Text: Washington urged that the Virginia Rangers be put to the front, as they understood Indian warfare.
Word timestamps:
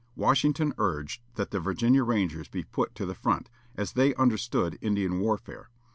Washington 0.15 0.73
urged 0.79 1.21
that 1.35 1.51
the 1.51 1.59
Virginia 1.59 2.03
Rangers 2.03 2.47
be 2.47 2.63
put 2.63 2.95
to 2.95 3.05
the 3.05 3.13
front, 3.13 3.51
as 3.75 3.91
they 3.93 4.15
understood 4.15 4.79
Indian 4.81 5.19
warfare. 5.19 5.69